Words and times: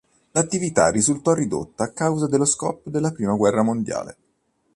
L'attività 0.31 0.89
risultò 0.89 1.31
ridotta 1.33 1.83
a 1.83 1.91
causa 1.91 2.25
dello 2.25 2.45
scoppio 2.45 2.89
della 2.89 3.11
prima 3.11 3.35
guerra 3.35 3.61
mondiale. 3.61 4.17